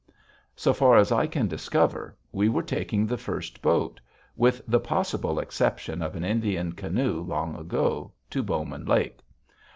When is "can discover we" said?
1.27-2.49